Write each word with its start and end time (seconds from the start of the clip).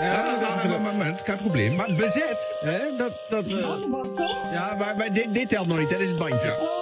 Ja, 0.00 0.38
dat 0.38 0.56
is 0.56 0.62
een 0.64 0.82
moment, 0.82 1.22
kein 1.22 1.36
Problem. 1.38 1.74
Maar 1.74 1.94
bezet, 1.94 2.56
hè? 2.60 2.96
Dat, 2.96 3.12
dat, 3.28 3.44
eh, 3.44 3.52
ja, 4.52 4.74
maar, 4.78 4.96
maar 4.96 5.12
dit, 5.12 5.34
dit 5.34 5.48
telt 5.48 5.66
nog 5.66 5.78
niet, 5.78 5.90
dat 5.90 6.00
is 6.00 6.08
het 6.08 6.18
bandje. 6.18 6.46
Ja. 6.46 6.74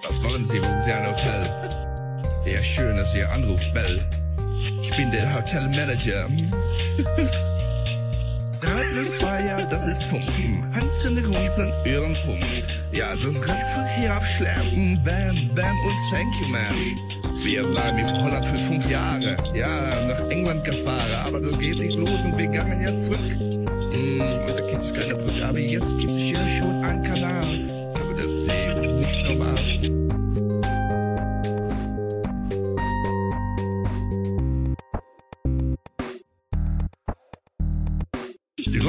Was 0.00 0.20
wollen 0.20 0.46
Sie? 0.46 0.60
Wollen 0.60 0.82
Sie 0.82 0.92
ein 0.92 1.04
Hotel? 1.06 1.44
Ja, 2.44 2.62
schön, 2.62 2.96
dass 2.96 3.14
ihr 3.14 3.28
anruft, 3.28 3.72
Bell. 3.72 4.00
Ich 4.82 4.96
bin 4.96 5.10
der 5.10 5.34
Hotelmanager. 5.34 6.28
Ja, 8.96 9.60
das 9.66 9.86
ist 9.86 10.02
Funk. 10.04 10.24
Hand 10.72 10.88
in 11.04 11.16
den 11.16 11.26
Hosen, 11.28 11.70
Ohrenfunk. 11.84 12.42
Ja, 12.92 13.14
das 13.14 13.36
Radverkehr 13.46 14.16
auf 14.16 14.24
Schleppen. 14.24 14.98
Bam, 15.04 15.50
bam 15.54 15.78
und 15.80 15.94
thank 16.10 16.34
you, 16.40 16.48
man. 16.48 17.44
Wir 17.44 17.62
bleiben 17.62 17.98
in 17.98 18.22
Holland 18.22 18.46
für 18.46 18.56
fünf 18.56 18.88
Jahre. 18.88 19.36
Ja, 19.54 19.90
nach 20.06 20.30
England 20.30 20.64
gefahren, 20.64 21.12
aber 21.26 21.40
das 21.40 21.58
geht 21.58 21.76
nicht 21.76 21.94
los 21.94 22.24
und 22.24 22.38
wir 22.38 22.46
gehen 22.46 22.80
jetzt 22.80 23.04
zurück. 23.04 23.36
Mm, 23.36 24.20
und 24.20 24.48
da 24.48 24.66
gibt 24.66 24.82
es 24.82 24.94
keine 24.94 25.44
aber 25.44 25.58
jetzt 25.58 25.98
gibt 25.98 26.12
es 26.12 26.22
hier 26.22 26.48
schon 26.58 26.82
einen 26.82 27.02
Kanal. 27.02 27.92
Aber 28.00 28.14
das 28.14 28.32
ist 28.32 28.46
nicht 28.46 29.28
normal. 29.28 30.25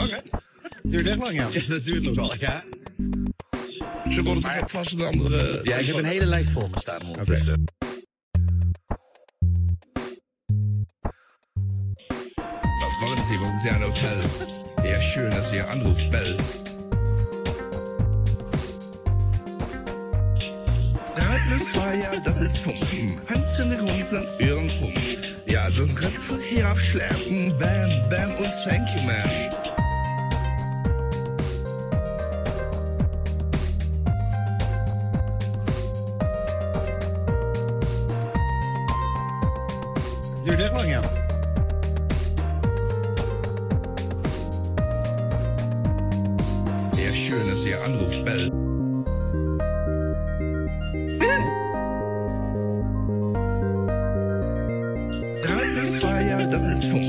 Die 0.08 0.16
lange? 0.16 0.24
Duurt 0.84 1.08
echt 1.08 1.18
lang, 1.18 1.36
ja. 1.36 1.48
Ja, 1.52 1.68
dat 1.68 1.84
duurt 1.84 2.04
nog 2.04 2.16
wel, 2.16 2.36
ja. 2.40 2.64
Ze 4.10 4.24
worden 4.24 4.44
toch 4.44 4.62
ook 4.62 4.70
vast 4.70 4.94
een 4.94 5.02
andere... 5.02 5.60
Ja, 5.64 5.76
ik 5.76 5.88
heb 5.88 5.96
een 5.96 6.06
hele 6.06 6.26
lijst 6.26 6.52
voor 6.52 6.70
me 6.70 6.80
staan 6.80 7.02
ondertussen. 7.02 7.64
Was 12.80 13.00
wollen 13.00 13.26
Sie? 13.26 13.38
Wollen 13.38 13.59
Sie 13.59 13.70
ein 13.70 13.81
Hotel? 13.81 14.22
Ja, 14.84 15.02
schön, 15.02 15.30
dass 15.30 15.54
ihr 15.54 15.70
anruft, 15.70 16.09
Bell. 16.09 16.36
Ja, 22.02 22.20
das 22.24 22.42
ist 22.42 22.58
Funk. 22.58 22.78
Hand 23.28 23.59
in 23.59 23.70
den 23.70 23.81
Hosen, 23.81 24.28
Ohrenfunk. 24.40 24.98
Ja, 25.46 25.70
das 25.70 25.96
Radverkehr 26.03 26.72
auf 26.72 26.80
Schleppen. 26.80 27.48
Bam, 27.58 28.09
bam 28.09 28.36
und 28.38 28.53
thank 28.64 28.88
you, 28.90 29.02
man. 29.03 29.56
Ja. 40.48 41.02
Ja, 46.95 47.12
schön, 47.14 47.50
dass 47.50 47.66
ihr 47.66 47.84
anruft, 47.84 48.23
Bell. 48.23 48.52
Das 56.50 56.66
ist 56.66 56.86
Funk. 56.86 57.03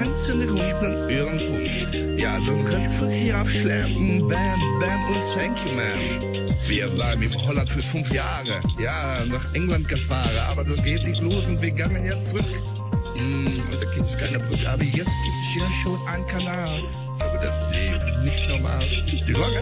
Hand 0.00 0.28
in 0.28 0.40
den 0.40 0.50
Hosen, 0.50 0.94
Ohrenfunk. 1.04 2.18
Ja, 2.18 2.38
das 2.44 2.64
Radverkehr 2.64 3.40
auf 3.40 3.48
Schleppen. 3.48 4.28
Bam, 4.28 4.60
bam 4.80 5.04
und 5.06 5.22
thank 5.34 5.64
you, 5.64 5.72
man. 5.72 6.48
Wir 6.66 6.88
bleiben 6.88 7.22
in 7.22 7.46
Holland 7.46 7.70
für 7.70 7.82
fünf 7.82 8.12
Jahre. 8.12 8.60
Ja, 8.78 9.24
nach 9.26 9.54
England 9.54 9.88
gefahren, 9.88 10.30
aber 10.48 10.64
das 10.64 10.82
geht 10.82 11.04
nicht 11.04 11.20
los 11.20 11.48
und 11.48 11.62
wir 11.62 11.70
gehen 11.70 12.04
jetzt 12.04 12.30
zurück. 12.30 12.79
Mm, 13.20 13.44
da 13.80 13.86
gibt 13.92 14.06
es 14.06 14.16
keine 14.16 14.38
Brücke, 14.38 14.68
aber 14.68 14.82
jetzt 14.82 14.94
gibt 14.96 15.06
es 15.06 15.52
hier 15.52 15.66
schon 15.82 15.98
einen 16.08 16.26
Kanal. 16.26 16.82
Aber 17.18 17.38
das 17.38 17.60
ist 17.62 17.72
eben 17.72 18.24
nicht 18.24 18.48
normal. 18.48 18.88
Die 18.88 19.32
lange? 19.32 19.60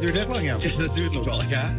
Duurt 0.00 0.16
echt 0.16 0.28
lang, 0.28 0.44
ja. 0.44 0.58
Ja, 0.58 0.70
dat 0.78 0.96
duurt 0.96 1.12
nog 1.12 1.26
wel, 1.26 1.50
ja. 1.50 1.70